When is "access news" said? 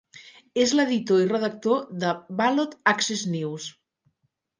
2.93-3.69